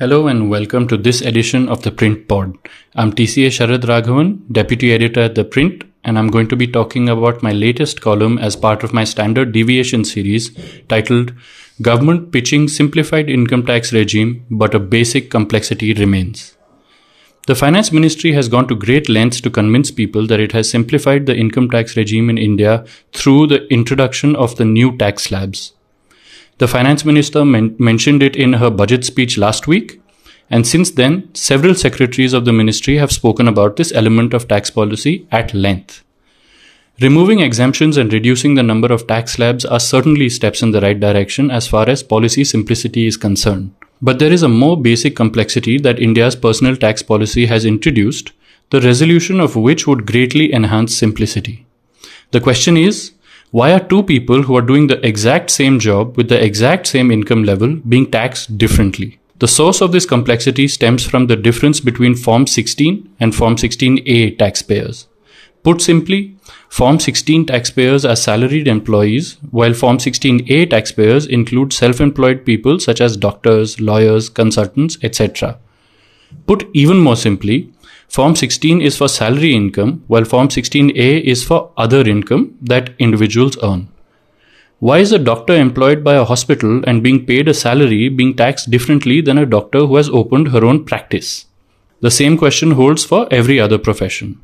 [0.00, 2.56] Hello and welcome to this edition of the Print Pod.
[2.94, 7.08] I'm TCA Sharad Raghavan, Deputy Editor at The Print, and I'm going to be talking
[7.08, 10.56] about my latest column as part of my standard deviation series
[10.86, 11.32] titled
[11.82, 16.56] Government Pitching Simplified Income Tax Regime, but a Basic Complexity Remains.
[17.48, 21.26] The Finance Ministry has gone to great lengths to convince people that it has simplified
[21.26, 25.72] the income tax regime in India through the introduction of the new tax slabs.
[26.58, 30.00] The finance minister men- mentioned it in her budget speech last week,
[30.50, 34.70] and since then, several secretaries of the ministry have spoken about this element of tax
[34.70, 36.02] policy at length.
[37.00, 40.98] Removing exemptions and reducing the number of tax slabs are certainly steps in the right
[40.98, 43.72] direction as far as policy simplicity is concerned.
[44.02, 48.32] But there is a more basic complexity that India's personal tax policy has introduced,
[48.70, 51.66] the resolution of which would greatly enhance simplicity.
[52.32, 53.12] The question is
[53.50, 57.10] why are two people who are doing the exact same job with the exact same
[57.10, 59.18] income level being taxed differently?
[59.38, 64.38] The source of this complexity stems from the difference between Form 16 and Form 16A
[64.38, 65.06] taxpayers.
[65.62, 66.36] Put simply,
[66.68, 73.00] Form 16 taxpayers are salaried employees, while Form 16A taxpayers include self employed people such
[73.00, 75.58] as doctors, lawyers, consultants, etc.
[76.46, 77.72] Put even more simply,
[78.08, 83.58] Form 16 is for salary income, while Form 16A is for other income that individuals
[83.62, 83.88] earn.
[84.78, 88.70] Why is a doctor employed by a hospital and being paid a salary being taxed
[88.70, 91.46] differently than a doctor who has opened her own practice?
[92.00, 94.40] The same question holds for every other profession.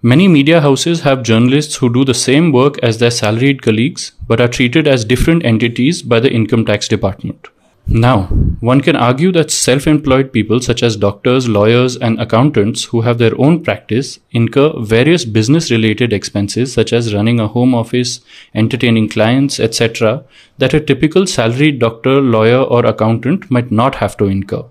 [0.00, 4.40] Many media houses have journalists who do the same work as their salaried colleagues but
[4.40, 7.48] are treated as different entities by the income tax department.
[7.86, 8.22] Now,
[8.60, 13.18] one can argue that self employed people such as doctors, lawyers, and accountants who have
[13.18, 18.20] their own practice incur various business related expenses such as running a home office,
[18.54, 20.24] entertaining clients, etc.,
[20.56, 24.64] that a typical salaried doctor, lawyer, or accountant might not have to incur.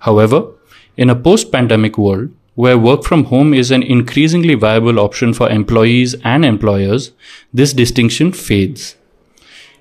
[0.00, 0.46] However,
[0.96, 5.48] in a post pandemic world, where work from home is an increasingly viable option for
[5.50, 7.12] employees and employers,
[7.52, 8.96] this distinction fades.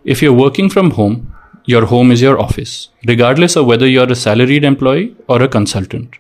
[0.04, 1.34] If you're working from home,
[1.70, 6.16] your home is your office, regardless of whether you're a salaried employee or a consultant.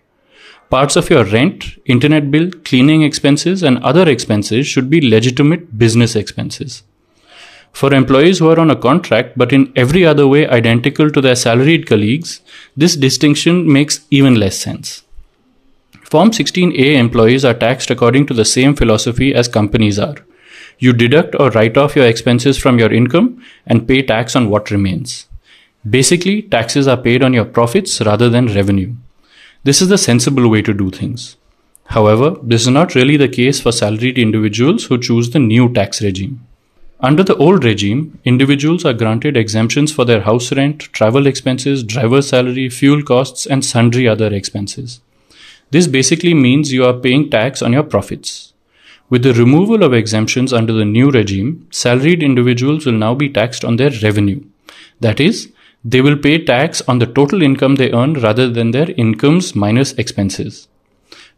[0.70, 6.16] Parts of your rent, internet bill, cleaning expenses, and other expenses should be legitimate business
[6.16, 6.84] expenses.
[7.74, 11.36] For employees who are on a contract but in every other way identical to their
[11.36, 12.42] salaried colleagues,
[12.78, 15.02] this distinction makes even less sense.
[16.04, 20.18] Form 16A employees are taxed according to the same philosophy as companies are.
[20.78, 24.70] You deduct or write off your expenses from your income and pay tax on what
[24.70, 25.26] remains.
[25.88, 28.96] Basically, taxes are paid on your profits rather than revenue.
[29.64, 31.38] This is the sensible way to do things.
[31.86, 36.02] However, this is not really the case for salaried individuals who choose the new tax
[36.02, 36.46] regime.
[37.00, 42.22] Under the old regime, individuals are granted exemptions for their house rent, travel expenses, driver
[42.22, 45.00] salary, fuel costs, and sundry other expenses.
[45.72, 48.52] This basically means you are paying tax on your profits.
[49.10, 53.64] With the removal of exemptions under the new regime, salaried individuals will now be taxed
[53.64, 54.44] on their revenue.
[55.00, 55.54] That is,
[55.84, 59.94] they will pay tax on the total income they earn rather than their incomes minus
[59.94, 60.68] expenses.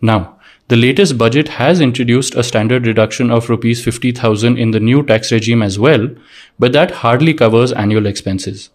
[0.01, 0.37] Now,
[0.67, 5.31] the latest budget has introduced a standard deduction of rupees 50,000 in the new tax
[5.31, 6.09] regime as well,
[6.57, 8.69] but that hardly covers annual expenses.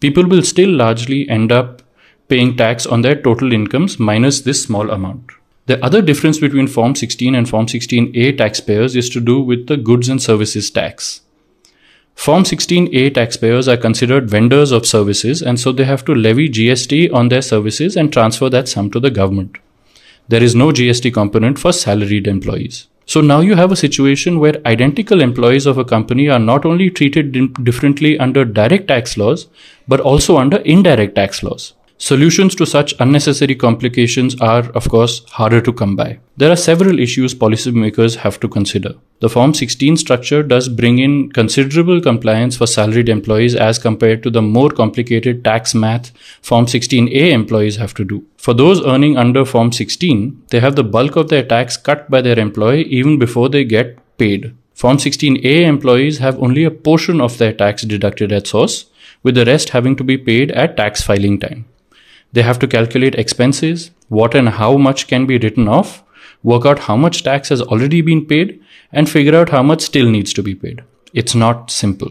[0.00, 1.82] People will still largely end up
[2.28, 5.30] paying tax on their total incomes minus this small amount.
[5.66, 9.76] The other difference between Form 16 and Form 16A taxpayers is to do with the
[9.76, 11.20] goods and services tax.
[12.14, 17.12] Form 16A taxpayers are considered vendors of services and so they have to levy GST
[17.12, 19.58] on their services and transfer that sum to the government.
[20.28, 22.86] There is no GST component for salaried employees.
[23.06, 26.88] So now you have a situation where identical employees of a company are not only
[26.90, 27.32] treated
[27.64, 29.48] differently under direct tax laws,
[29.88, 31.74] but also under indirect tax laws.
[32.04, 36.18] Solutions to such unnecessary complications are, of course, harder to come by.
[36.36, 38.94] There are several issues policymakers have to consider.
[39.20, 44.30] The Form 16 structure does bring in considerable compliance for salaried employees as compared to
[44.30, 46.10] the more complicated tax math
[46.42, 48.26] Form 16A employees have to do.
[48.36, 52.20] For those earning under Form 16, they have the bulk of their tax cut by
[52.20, 54.52] their employer even before they get paid.
[54.74, 58.86] Form 16A employees have only a portion of their tax deducted at source,
[59.22, 61.66] with the rest having to be paid at tax filing time.
[62.32, 66.02] They have to calculate expenses, what and how much can be written off,
[66.42, 68.60] work out how much tax has already been paid,
[68.92, 70.82] and figure out how much still needs to be paid.
[71.12, 72.10] It's not simple.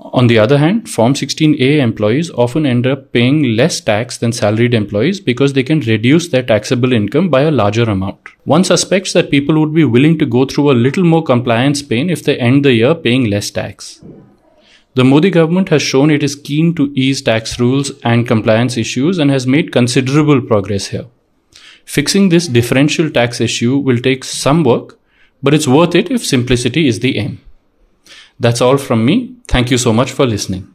[0.00, 4.72] On the other hand, Form 16A employees often end up paying less tax than salaried
[4.72, 8.20] employees because they can reduce their taxable income by a larger amount.
[8.44, 12.10] One suspects that people would be willing to go through a little more compliance pain
[12.10, 14.00] if they end the year paying less tax.
[14.98, 19.18] The Modi government has shown it is keen to ease tax rules and compliance issues
[19.18, 21.06] and has made considerable progress here.
[21.84, 24.98] Fixing this differential tax issue will take some work,
[25.40, 27.40] but it's worth it if simplicity is the aim.
[28.40, 29.36] That's all from me.
[29.46, 30.74] Thank you so much for listening.